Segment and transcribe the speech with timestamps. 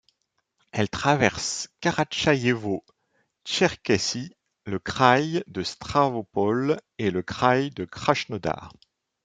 [0.71, 4.31] Elle traverse la Karatchaïévo-Tcherkessie,
[4.65, 8.73] le kraï de Stavropol et le kraï de Krasnodar.